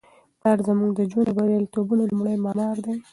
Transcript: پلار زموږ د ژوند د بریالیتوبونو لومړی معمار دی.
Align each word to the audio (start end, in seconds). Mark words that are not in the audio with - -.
پلار 0.39 0.59
زموږ 0.67 0.91
د 0.95 1.01
ژوند 1.11 1.25
د 1.27 1.31
بریالیتوبونو 1.37 2.09
لومړی 2.11 2.35
معمار 2.45 2.77
دی. 2.85 2.95